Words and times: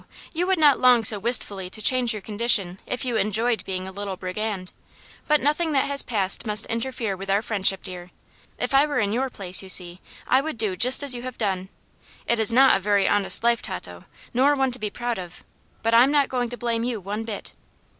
You 0.33 0.47
would 0.47 0.57
not 0.57 0.79
long 0.79 1.03
so 1.03 1.19
wistfully 1.19 1.69
to 1.69 1.79
change 1.79 2.11
your 2.11 2.23
condition 2.23 2.79
if 2.87 3.05
you 3.05 3.17
enjoyed 3.17 3.63
being 3.65 3.87
a 3.87 3.91
little 3.91 4.17
brigand. 4.17 4.71
But 5.27 5.41
nothing 5.41 5.73
that 5.73 5.85
has 5.85 6.01
passed 6.01 6.43
must 6.47 6.65
interfere 6.65 7.15
with 7.15 7.29
our 7.29 7.43
friendship, 7.43 7.83
dear. 7.83 8.09
If 8.57 8.73
I 8.73 8.87
were 8.87 8.97
in 8.97 9.13
your 9.13 9.29
place, 9.29 9.61
you 9.61 9.69
see, 9.69 10.01
I 10.25 10.41
would 10.41 10.57
do 10.57 10.75
just 10.75 11.03
as 11.03 11.13
you 11.13 11.21
have 11.21 11.37
done. 11.37 11.69
It 12.25 12.39
is 12.39 12.51
not 12.51 12.75
a 12.75 12.79
very 12.79 13.07
honest 13.07 13.43
life, 13.43 13.61
Tato, 13.61 14.05
nor 14.33 14.55
one 14.55 14.71
to 14.71 14.79
be 14.79 14.89
proud 14.89 15.19
of; 15.19 15.43
but 15.83 15.93
I'm 15.93 16.09
not 16.09 16.29
going 16.29 16.49
to 16.49 16.57
blame 16.57 16.83
you 16.83 16.99
one 16.99 17.23
bit." 17.23 17.53